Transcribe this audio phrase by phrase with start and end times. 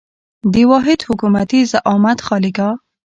[0.53, 2.75] د واحد حکومتي زعامت خالیګاه.